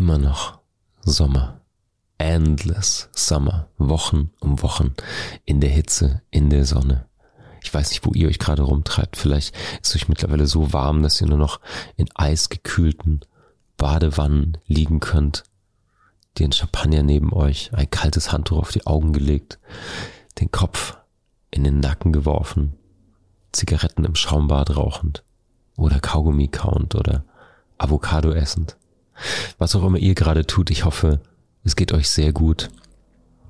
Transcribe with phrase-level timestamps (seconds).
[0.00, 0.60] Immer noch
[1.02, 1.60] Sommer.
[2.16, 3.68] Endless Summer.
[3.76, 4.94] Wochen um Wochen
[5.44, 7.06] in der Hitze, in der Sonne.
[7.62, 9.18] Ich weiß nicht, wo ihr euch gerade rumtreibt.
[9.18, 11.60] Vielleicht ist euch mittlerweile so warm, dass ihr nur noch
[11.96, 13.20] in eisgekühlten
[13.76, 15.44] Badewannen liegen könnt.
[16.38, 19.58] Den Champagner neben euch, ein kaltes Handtuch auf die Augen gelegt,
[20.40, 20.96] den Kopf
[21.50, 22.72] in den Nacken geworfen,
[23.52, 25.24] Zigaretten im Schaumbad rauchend
[25.76, 27.22] oder Kaugummi kauend oder
[27.76, 28.78] Avocado essend.
[29.58, 31.20] Was auch immer ihr gerade tut, ich hoffe,
[31.64, 32.68] es geht euch sehr gut.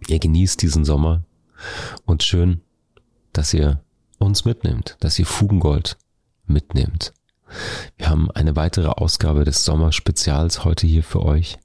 [0.09, 1.25] Ihr genießt diesen Sommer
[2.07, 2.61] und schön,
[3.33, 3.83] dass ihr
[4.19, 5.97] uns mitnimmt, dass ihr Fugengold
[6.47, 7.13] mitnehmt.
[7.97, 11.59] Wir haben eine weitere Ausgabe des Sommerspezials heute hier für euch.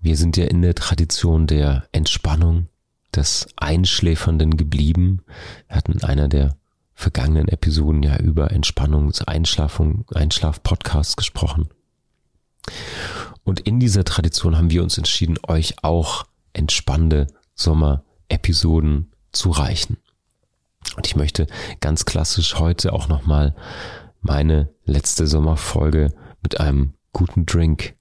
[0.00, 2.68] Wir sind ja in der Tradition der Entspannung,
[3.14, 5.22] des Einschläfernden geblieben.
[5.68, 6.56] Wir hatten in einer der
[6.94, 11.68] vergangenen Episoden ja über Entspannungs-, Einschlafung, Einschlaf-Podcasts gesprochen.
[13.44, 19.98] Und in dieser Tradition haben wir uns entschieden, euch auch entspannende Sommer-Episoden zu reichen.
[20.96, 21.46] Und ich möchte
[21.80, 23.54] ganz klassisch heute auch nochmal
[24.20, 27.96] meine letzte Sommerfolge mit einem guten Drink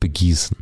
[0.00, 0.56] begießen.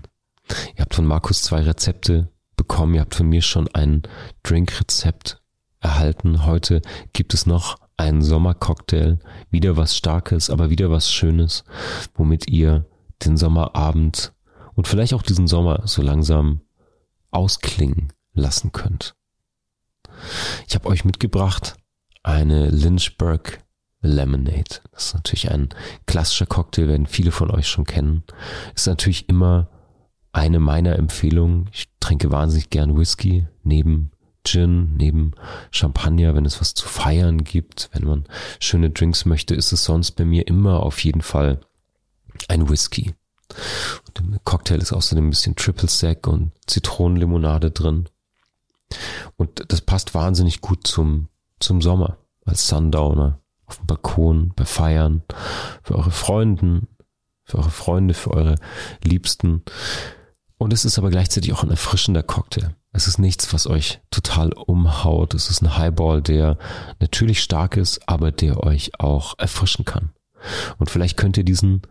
[0.76, 2.94] Ihr habt von Markus zwei Rezepte bekommen.
[2.94, 4.02] Ihr habt von mir schon ein
[4.42, 5.40] Drinkrezept
[5.80, 6.46] erhalten.
[6.46, 6.82] Heute
[7.12, 9.18] gibt es noch einen Sommercocktail.
[9.50, 11.64] Wieder was Starkes, aber wieder was Schönes,
[12.14, 12.86] womit ihr
[13.24, 14.32] den Sommerabend
[14.74, 16.60] und vielleicht auch diesen Sommer so langsam
[17.30, 19.14] ausklingen lassen könnt.
[20.66, 21.76] Ich habe euch mitgebracht
[22.22, 23.58] eine Lynchburg
[24.00, 24.80] Lemonade.
[24.92, 25.68] Das ist natürlich ein
[26.06, 28.22] klassischer Cocktail, werden viele von euch schon kennen.
[28.74, 29.68] Ist natürlich immer
[30.32, 31.70] eine meiner Empfehlungen.
[31.72, 34.10] Ich trinke wahnsinnig gern Whisky neben
[34.44, 35.32] Gin, neben
[35.70, 38.24] Champagner, wenn es was zu feiern gibt, wenn man
[38.60, 41.60] schöne Drinks möchte, ist es sonst bei mir immer auf jeden Fall
[42.48, 43.14] ein Whisky.
[44.06, 48.08] Und im Cocktail ist außerdem ein bisschen Triple Sec und Zitronenlimonade drin.
[49.36, 51.28] Und das passt wahnsinnig gut zum,
[51.60, 55.22] zum Sommer als Sundowner auf dem Balkon, bei Feiern,
[55.82, 56.88] für eure Freunden,
[57.44, 58.56] für eure Freunde, für eure
[59.02, 59.62] Liebsten.
[60.58, 62.74] Und es ist aber gleichzeitig auch ein erfrischender Cocktail.
[62.92, 65.34] Es ist nichts, was euch total umhaut.
[65.34, 66.58] Es ist ein Highball, der
[67.00, 70.10] natürlich stark ist, aber der euch auch erfrischen kann.
[70.78, 71.82] Und vielleicht könnt ihr diesen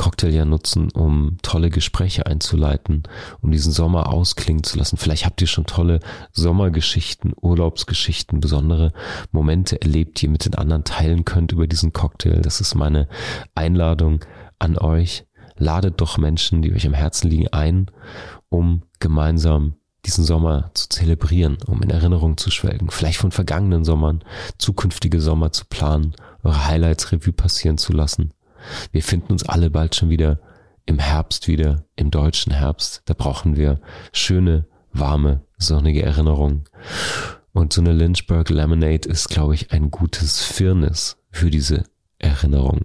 [0.00, 3.02] Cocktail ja nutzen, um tolle Gespräche einzuleiten,
[3.42, 4.96] um diesen Sommer ausklingen zu lassen.
[4.96, 6.00] Vielleicht habt ihr schon tolle
[6.32, 8.94] Sommergeschichten, Urlaubsgeschichten, besondere
[9.30, 12.40] Momente erlebt, die ihr mit den anderen teilen könnt über diesen Cocktail.
[12.40, 13.08] Das ist meine
[13.54, 14.24] Einladung
[14.58, 15.26] an euch.
[15.60, 17.86] Ladet doch Menschen, die euch am Herzen liegen, ein,
[18.48, 24.24] um gemeinsam diesen Sommer zu zelebrieren, um in Erinnerung zu schwelgen, vielleicht von vergangenen Sommern,
[24.58, 28.32] zukünftige Sommer zu planen, eure Highlights Revue passieren zu lassen
[28.92, 30.40] wir finden uns alle bald schon wieder
[30.86, 33.02] im Herbst wieder, im deutschen Herbst.
[33.04, 33.80] Da brauchen wir
[34.12, 36.64] schöne, warme, sonnige Erinnerungen.
[37.52, 41.84] Und so eine Lynchburg Lemonade ist, glaube ich, ein gutes Firnis für diese
[42.18, 42.82] Erinnerung.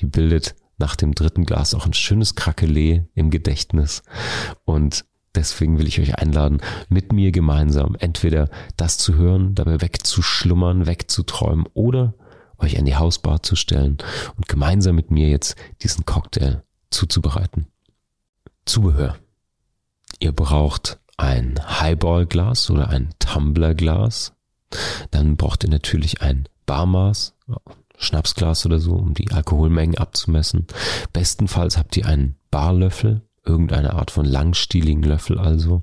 [0.00, 4.02] Die bildet nach dem dritten Glas auch ein schönes Krakelee im Gedächtnis.
[4.64, 10.86] Und deswegen will ich euch einladen, mit mir gemeinsam entweder das zu hören, dabei wegzuschlummern,
[10.86, 12.14] wegzuträumen oder
[12.58, 13.98] euch an die Hausbar zu stellen
[14.36, 17.66] und gemeinsam mit mir jetzt diesen Cocktail zuzubereiten.
[18.64, 19.16] Zubehör.
[20.18, 24.32] Ihr braucht ein Highball-Glas oder ein Tumbler-Glas.
[25.10, 27.34] Dann braucht ihr natürlich ein Barmaß,
[27.98, 30.66] Schnapsglas oder so, um die Alkoholmengen abzumessen.
[31.12, 35.82] Bestenfalls habt ihr einen Barlöffel, irgendeine Art von langstieligen Löffel also.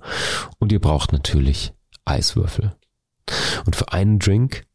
[0.60, 1.74] Und ihr braucht natürlich
[2.06, 2.76] Eiswürfel.
[3.66, 4.66] Und für einen Drink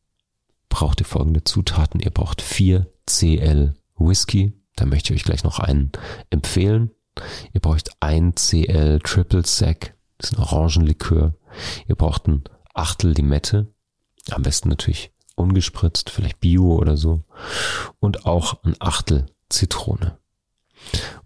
[0.68, 2.00] braucht ihr folgende Zutaten.
[2.00, 4.52] Ihr braucht 4 CL Whisky.
[4.76, 5.92] Da möchte ich euch gleich noch einen
[6.30, 6.90] empfehlen.
[7.52, 9.94] Ihr braucht 1 CL Triple Sec.
[10.18, 11.34] Das ist ein Orangenlikör.
[11.86, 12.44] Ihr braucht ein
[12.74, 13.72] Achtel Limette.
[14.30, 17.24] Am besten natürlich ungespritzt, vielleicht Bio oder so.
[17.98, 20.18] Und auch ein Achtel Zitrone.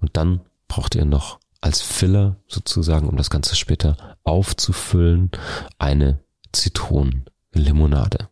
[0.00, 5.30] Und dann braucht ihr noch als Filler sozusagen, um das Ganze später aufzufüllen,
[5.78, 6.20] eine
[6.52, 8.28] Zitronenlimonade.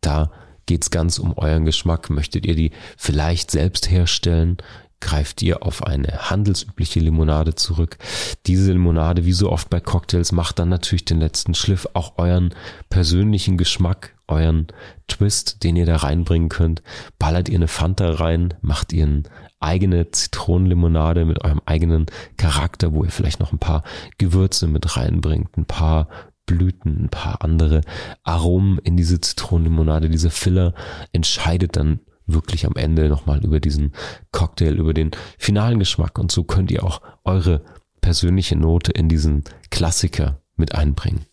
[0.00, 0.30] Da
[0.70, 2.10] Geht's ganz um euren Geschmack?
[2.10, 4.58] Möchtet ihr die vielleicht selbst herstellen?
[5.00, 7.96] Greift ihr auf eine handelsübliche Limonade zurück?
[8.46, 12.54] Diese Limonade, wie so oft bei Cocktails, macht dann natürlich den letzten Schliff, auch euren
[12.90, 14.68] persönlichen Geschmack, euren
[15.08, 16.82] Twist, den ihr da reinbringen könnt.
[17.18, 19.22] Ballert ihr eine Fanta rein, macht ihr eine
[19.58, 22.06] eigene Zitronenlimonade mit eurem eigenen
[22.36, 23.82] Charakter, wo ihr vielleicht noch ein paar
[24.18, 26.08] Gewürze mit reinbringt, ein paar
[26.46, 27.82] Blüten, ein paar andere
[28.22, 30.10] Aromen in diese Zitronenlimonade.
[30.10, 30.74] Diese Filler
[31.12, 32.00] entscheidet dann
[32.32, 33.92] wirklich am Ende nochmal über diesen
[34.32, 36.18] Cocktail, über den finalen Geschmack.
[36.18, 37.62] Und so könnt ihr auch eure
[38.00, 41.26] persönliche Note in diesen Klassiker mit einbringen.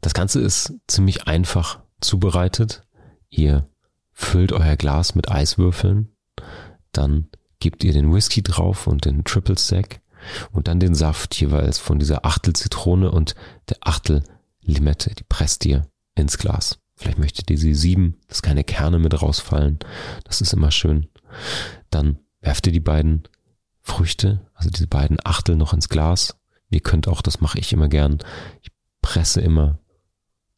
[0.00, 2.82] Das Ganze ist ziemlich einfach zubereitet.
[3.30, 3.68] Ihr
[4.12, 6.08] füllt euer Glas mit Eiswürfeln,
[6.92, 7.28] dann
[7.60, 10.00] gebt ihr den Whisky drauf und den Triple Stack
[10.52, 13.34] und dann den Saft jeweils von dieser Achtel Zitrone und
[13.68, 14.24] der Achtel
[14.60, 15.14] Limette.
[15.14, 16.78] Die presst ihr ins Glas.
[16.98, 19.78] Vielleicht möchtet ihr sie sieben, dass keine Kerne mit rausfallen.
[20.24, 21.06] Das ist immer schön.
[21.90, 23.22] Dann werft ihr die beiden
[23.80, 26.36] Früchte, also diese beiden Achtel noch ins Glas.
[26.70, 28.18] Ihr könnt auch, das mache ich immer gern,
[28.62, 29.78] ich presse immer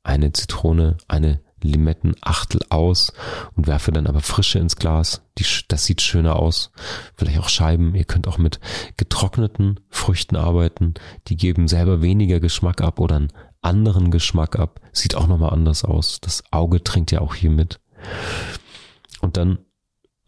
[0.02, 3.12] eine Zitrone, eine Limettenachtel aus
[3.54, 5.22] und werfe dann aber frische ins Glas.
[5.38, 6.72] Die, das sieht schöner aus.
[7.16, 7.94] Vielleicht auch Scheiben.
[7.94, 8.60] Ihr könnt auch mit
[8.96, 10.94] getrockneten Früchten arbeiten.
[11.28, 14.80] Die geben selber weniger Geschmack ab oder einen anderen Geschmack ab.
[14.92, 16.20] Sieht auch nochmal anders aus.
[16.20, 17.80] Das Auge trinkt ja auch hier mit.
[19.20, 19.58] Und dann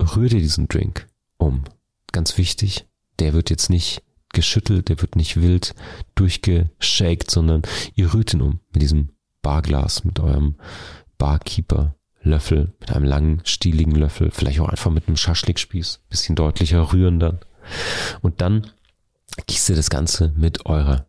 [0.01, 1.07] rührt ihr diesen Drink
[1.39, 1.65] um.
[2.13, 2.87] Ganz wichtig.
[3.19, 4.03] Der wird jetzt nicht
[4.33, 5.75] geschüttelt, der wird nicht wild
[6.15, 7.63] durchgeschakt, sondern
[7.95, 9.11] ihr rührt ihn um mit diesem
[9.43, 10.57] Barglas, mit eurem
[11.19, 16.93] Barkeeper Löffel, mit einem langen, stieligen Löffel, vielleicht auch einfach mit einem Schaschlikspieß, bisschen deutlicher
[16.93, 17.41] rühren dann.
[18.21, 18.71] Und dann
[19.47, 21.07] gießt ihr das Ganze mit eurer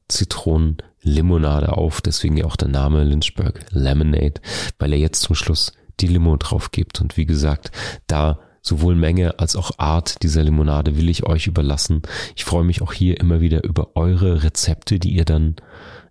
[1.03, 4.41] Zitronenlimonade auf, deswegen ja auch der Name Lynchburg Lemonade,
[4.79, 7.01] weil er jetzt zum Schluss die Limo drauf gibt.
[7.01, 7.71] Und wie gesagt,
[8.07, 12.01] da sowohl Menge als auch Art dieser Limonade will ich euch überlassen.
[12.35, 15.55] Ich freue mich auch hier immer wieder über eure Rezepte, die ihr dann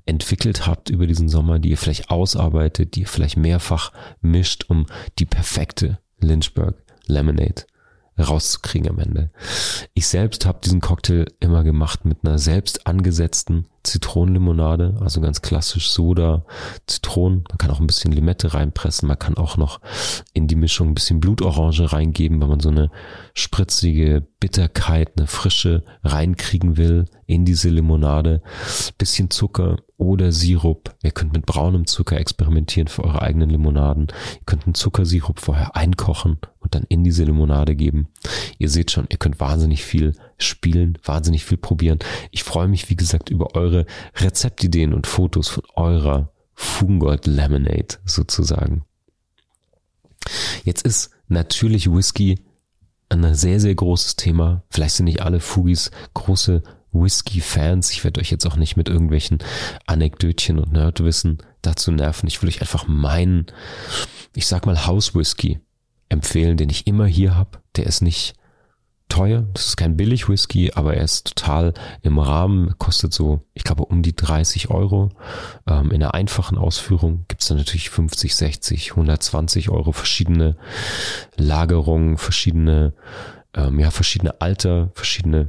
[0.04, 4.86] entwickelt habt über diesen Sommer, die ihr vielleicht ausarbeitet, die ihr vielleicht mehrfach mischt, um
[5.18, 7.64] die perfekte Lynchburg Lemonade
[8.18, 9.30] rauszukriegen am Ende.
[9.94, 15.90] Ich selbst habe diesen Cocktail immer gemacht mit einer selbst angesetzten Zitronenlimonade, also ganz klassisch
[15.90, 16.44] Soda,
[16.86, 17.44] Zitronen.
[17.48, 19.08] Man kann auch ein bisschen Limette reinpressen.
[19.08, 19.80] Man kann auch noch
[20.34, 22.90] in die Mischung ein bisschen Blutorange reingeben, wenn man so eine
[23.34, 28.42] spritzige Bitterkeit, eine Frische reinkriegen will in diese Limonade.
[28.98, 30.94] Bisschen Zucker oder Sirup.
[31.02, 34.08] Ihr könnt mit braunem Zucker experimentieren für eure eigenen Limonaden.
[34.34, 38.08] Ihr könnt einen Zuckersirup vorher einkochen und dann in diese Limonade geben.
[38.58, 42.00] Ihr seht schon, ihr könnt wahnsinnig viel spielen, wahnsinnig viel probieren.
[42.30, 48.84] Ich freue mich, wie gesagt, über eure Rezeptideen und Fotos von eurer Fungold Lemonade sozusagen.
[50.64, 52.44] Jetzt ist natürlich Whisky
[53.08, 54.62] ein sehr, sehr großes Thema.
[54.70, 56.62] Vielleicht sind nicht alle Fugis große
[56.92, 57.90] Whisky-Fans.
[57.90, 59.38] Ich werde euch jetzt auch nicht mit irgendwelchen
[59.86, 62.26] Anekdötchen und Nerdwissen dazu nerven.
[62.26, 63.46] Ich will euch einfach meinen,
[64.34, 65.60] ich sag mal Haus-Whisky
[66.08, 67.62] empfehlen, den ich immer hier habe.
[67.76, 68.34] Der ist nicht
[69.12, 69.46] teuer.
[69.52, 73.84] Das ist kein billig Whisky, aber er ist total im Rahmen, kostet so, ich glaube,
[73.84, 75.10] um die 30 Euro.
[75.66, 80.56] Ähm, in der einfachen Ausführung gibt's dann natürlich 50, 60, 120 Euro verschiedene
[81.36, 82.94] Lagerungen, verschiedene,
[83.54, 85.48] ähm, ja, verschiedene Alter, verschiedene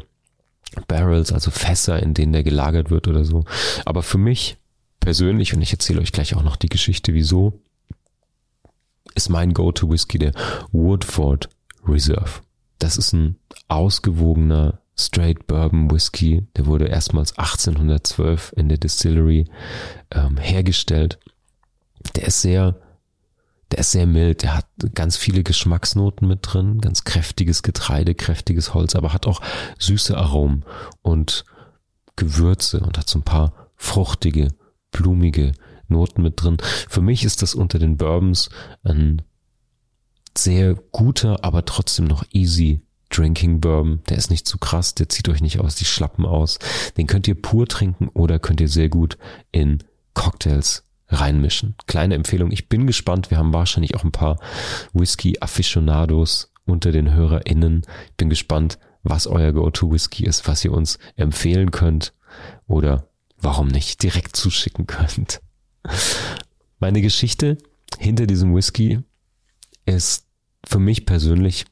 [0.88, 3.46] Barrels, also Fässer, in denen der gelagert wird oder so.
[3.86, 4.58] Aber für mich
[5.00, 7.60] persönlich, und ich erzähle euch gleich auch noch die Geschichte, wieso,
[9.15, 10.32] ist mein Go-To-Whisky der
[10.72, 11.50] Woodford
[11.86, 12.42] Reserve.
[12.80, 13.38] Das ist ein
[13.68, 16.48] ausgewogener Straight Bourbon Whisky.
[16.56, 19.46] Der wurde erstmals 1812 in der Distillery
[20.12, 21.20] ähm, hergestellt.
[22.15, 22.75] Der ist sehr,
[23.74, 24.44] der ist sehr mild.
[24.44, 29.42] Der hat ganz viele Geschmacksnoten mit drin, ganz kräftiges Getreide, kräftiges Holz, aber hat auch
[29.80, 30.63] süße Aromen
[31.01, 31.44] und
[32.15, 34.50] Gewürze und hat so ein paar fruchtige,
[34.92, 35.53] blumige
[35.88, 36.58] Noten mit drin.
[36.88, 38.51] Für mich ist das unter den Bourbons
[38.84, 39.24] ein
[40.38, 44.01] sehr guter, aber trotzdem noch easy Drinking Bourbon.
[44.08, 46.60] Der ist nicht zu krass, der zieht euch nicht aus die Schlappen aus.
[46.96, 49.18] Den könnt ihr pur trinken oder könnt ihr sehr gut
[49.51, 49.80] in
[50.13, 51.75] Cocktails reinmischen.
[51.88, 52.51] Kleine Empfehlung.
[52.51, 53.32] Ich bin gespannt.
[53.32, 54.39] Wir haben wahrscheinlich auch ein paar
[54.93, 57.84] Whisky Aficionados unter den HörerInnen.
[58.08, 62.13] Ich bin gespannt, was euer Go-To-Whisky ist, was ihr uns empfehlen könnt
[62.67, 65.41] oder warum nicht direkt zuschicken könnt.
[66.79, 67.58] Meine Geschichte
[68.00, 69.00] hinter diesem Whisky
[69.86, 70.25] ist
[70.65, 71.65] für mich persönlich,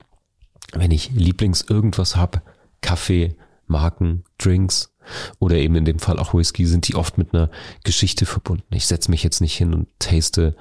[0.74, 2.44] wenn ich Lieblings irgendwas hab,
[2.82, 3.36] Kaffee,
[3.72, 4.94] Marken, Drinks
[5.40, 7.50] oder eben in dem Fall auch Whisky, sind die oft mit einer
[7.84, 8.76] Geschichte verbunden.
[8.76, 10.56] Ich setze mich jetzt nicht hin und taste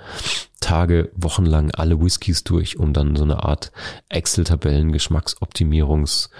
[0.61, 3.73] Tage, Wochen lang alle Whiskys durch, um dann so eine Art
[4.09, 6.31] Excel-Tabellen, Geschmacksoptimierungs,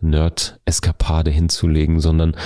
[0.00, 2.36] Nerd-Eskapade hinzulegen, sondern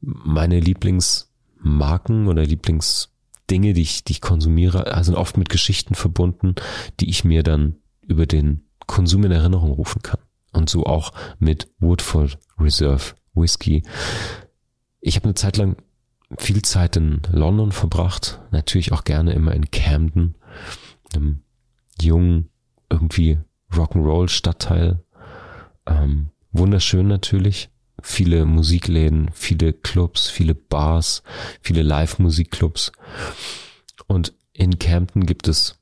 [0.00, 6.54] meine Lieblingsmarken oder Lieblingsdinge, die ich, die ich konsumiere, sind oft mit Geschichten verbunden,
[7.00, 10.20] die ich mir dann über den Konsum in Erinnerung rufen kann.
[10.52, 13.82] Und so auch mit Woodford Reserve Whisky.
[15.00, 15.76] Ich habe eine Zeit lang
[16.38, 20.34] viel Zeit in London verbracht, natürlich auch gerne immer in Camden,
[21.14, 21.42] einem
[22.00, 22.50] jungen,
[22.90, 23.38] irgendwie
[23.72, 25.04] Rock'n'Roll Stadtteil.
[25.86, 27.70] Ähm, wunderschön natürlich.
[28.02, 31.22] Viele Musikläden, viele Clubs, viele Bars,
[31.60, 32.92] viele Live-Musikclubs.
[34.06, 35.78] Und in Camden gibt es,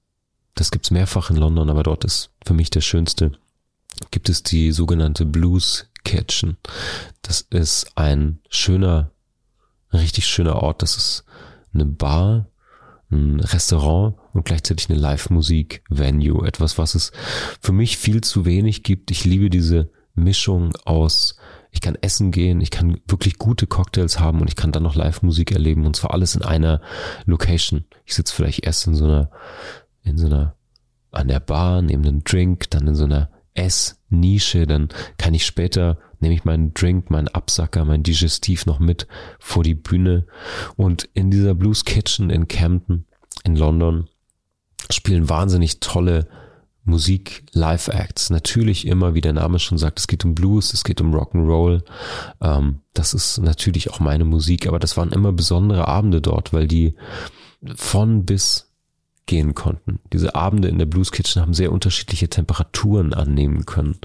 [0.55, 3.33] das gibt's mehrfach in London, aber dort ist für mich der schönste,
[4.11, 6.59] gibt es die sogenannte Blues Kitchen.
[7.23, 9.11] Das ist ein schöner,
[9.93, 10.83] richtig schöner Ort.
[10.83, 11.25] Das ist
[11.73, 12.47] eine Bar,
[13.11, 16.47] ein Restaurant und gleichzeitig eine Live-Musik-Venue.
[16.47, 17.13] Etwas, was es
[17.61, 19.11] für mich viel zu wenig gibt.
[19.11, 21.37] Ich liebe diese Mischung aus,
[21.71, 24.95] ich kann essen gehen, ich kann wirklich gute Cocktails haben und ich kann dann noch
[24.95, 26.81] Live-Musik erleben und zwar alles in einer
[27.27, 27.85] Location.
[28.05, 29.31] Ich sitze vielleicht erst in so einer,
[30.03, 30.55] in so einer,
[31.11, 35.99] an der Bar, nehme einen Drink, dann in so einer Ess-Nische, dann kann ich später,
[36.21, 39.07] nehme ich meinen Drink, meinen Absacker, mein Digestiv noch mit
[39.39, 40.27] vor die Bühne
[40.77, 43.07] und in dieser Blues Kitchen in Camden
[43.45, 44.09] in London
[44.91, 46.29] spielen wahnsinnig tolle
[46.85, 48.29] Musik, Live-Acts.
[48.29, 51.83] Natürlich immer, wie der Name schon sagt, es geht um Blues, es geht um Rock'n'Roll.
[52.43, 56.69] Ähm, das ist natürlich auch meine Musik, aber das waren immer besondere Abende dort, weil
[56.69, 56.95] die
[57.75, 58.74] von bis
[59.27, 60.01] gehen konnten.
[60.13, 63.99] Diese Abende in der Blues Kitchen haben sehr unterschiedliche Temperaturen annehmen können.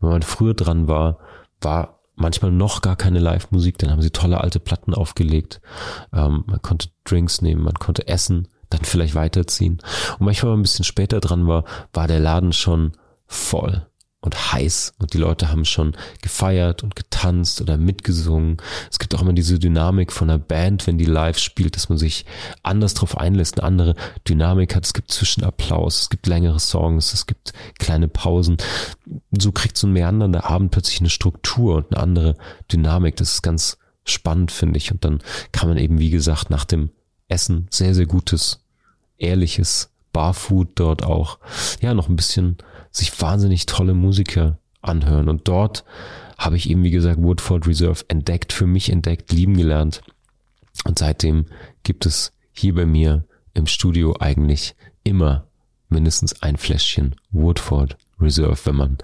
[0.00, 1.18] Wenn man früher dran war,
[1.60, 5.60] war manchmal noch gar keine Live-Musik, dann haben sie tolle alte Platten aufgelegt.
[6.12, 9.78] Ähm, man konnte Drinks nehmen, man konnte essen, dann vielleicht weiterziehen.
[10.18, 12.92] Und manchmal, wenn man ein bisschen später dran war, war der Laden schon
[13.26, 13.86] voll
[14.26, 18.58] und heiß und die Leute haben schon gefeiert und getanzt oder mitgesungen.
[18.90, 21.96] Es gibt auch immer diese Dynamik von einer Band, wenn die live spielt, dass man
[21.96, 22.26] sich
[22.62, 23.94] anders drauf einlässt, eine andere
[24.28, 24.84] Dynamik hat.
[24.84, 28.56] Es gibt Zwischenapplaus, es gibt längere Songs, es gibt kleine Pausen.
[29.30, 32.36] So kriegt so ein meandernder Abend plötzlich eine Struktur und eine andere
[32.70, 33.16] Dynamik.
[33.16, 34.90] Das ist ganz spannend, finde ich.
[34.90, 35.20] Und dann
[35.52, 36.90] kann man eben, wie gesagt, nach dem
[37.28, 38.64] Essen sehr, sehr gutes,
[39.18, 41.38] ehrliches Barfood dort auch,
[41.80, 42.56] ja, noch ein bisschen
[42.90, 45.28] sich wahnsinnig tolle Musiker anhören.
[45.28, 45.84] Und dort
[46.38, 50.02] habe ich eben, wie gesagt, Woodford Reserve entdeckt, für mich entdeckt, lieben gelernt.
[50.84, 51.46] Und seitdem
[51.82, 53.24] gibt es hier bei mir
[53.54, 55.46] im Studio eigentlich immer
[55.88, 58.98] mindestens ein Fläschchen Woodford Reserve, wenn man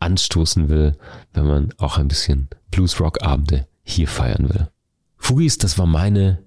[0.00, 0.96] anstoßen will,
[1.32, 4.68] wenn man auch ein bisschen Blues-Rock-Abende hier feiern will.
[5.16, 6.42] Fugis, das war meine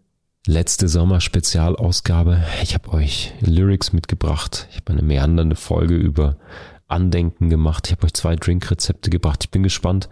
[0.46, 2.43] letzte Sommer-Spezialausgabe.
[2.62, 4.67] Ich habe euch Lyrics mitgebracht.
[4.72, 6.38] Ich habe eine meandernde Folge über
[6.89, 7.88] Andenken gemacht.
[7.88, 9.43] Ich habe euch zwei Drinkrezepte gebracht.
[9.43, 10.10] Ich bin gespannt,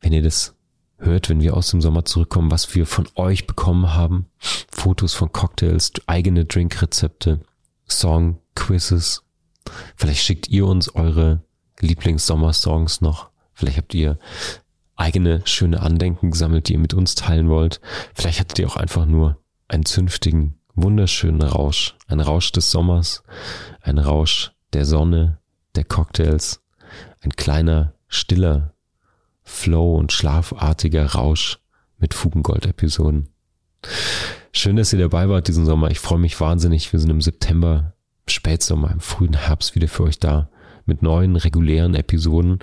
[0.00, 0.54] wenn ihr das
[0.98, 4.26] hört, wenn wir aus dem Sommer zurückkommen, was wir von euch bekommen haben.
[4.38, 7.40] Fotos von Cocktails, eigene Drinkrezepte,
[7.86, 9.22] Song, Quizzes.
[9.96, 11.42] Vielleicht schickt ihr uns eure
[11.80, 13.30] Lieblings-Sommer-Songs noch.
[13.52, 14.18] Vielleicht habt ihr
[14.96, 17.80] eigene schöne Andenken gesammelt, die ihr mit uns teilen wollt.
[18.14, 21.96] Vielleicht hattet ihr auch einfach nur einen zünftigen, wunderschönen Rausch.
[22.06, 23.22] Ein Rausch des Sommers,
[23.82, 25.38] ein Rausch der Sonne,
[25.76, 26.62] der Cocktails,
[27.20, 28.74] ein kleiner, stiller
[29.42, 31.58] Flow und schlafartiger Rausch
[31.98, 33.28] mit Fugengold-Episoden.
[34.52, 35.90] Schön, dass ihr dabei wart diesen Sommer.
[35.90, 36.92] Ich freue mich wahnsinnig.
[36.92, 37.94] Wir sind im September,
[38.28, 40.50] Spätsommer, im frühen Herbst wieder für euch da
[40.84, 42.58] mit neuen regulären Episoden.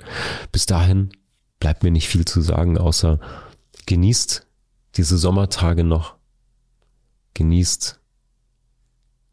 [0.52, 1.10] Bis dahin
[1.60, 3.20] bleibt mir nicht viel zu sagen, außer
[3.86, 4.46] genießt
[4.96, 6.16] diese Sommertage noch.
[7.34, 8.00] Genießt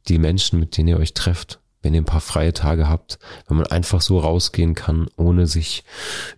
[0.08, 3.58] die Menschen, mit denen ihr euch trefft wenn ihr ein paar freie Tage habt, wenn
[3.58, 5.84] man einfach so rausgehen kann, ohne sich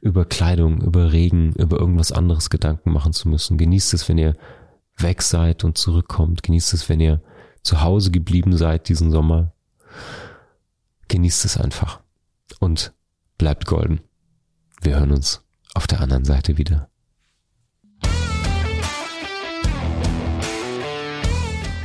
[0.02, 3.58] über Kleidung, über Regen, über irgendwas anderes Gedanken machen zu müssen.
[3.58, 4.36] Genießt es, wenn ihr
[4.98, 6.44] weg seid und zurückkommt.
[6.44, 7.22] Genießt es, wenn ihr
[7.62, 9.54] zu Hause geblieben seid diesen Sommer.
[11.10, 12.00] Genießt es einfach.
[12.60, 12.94] Und
[13.38, 14.02] bleibt golden.
[14.82, 16.90] Wir hören uns auf der anderen Seite wieder.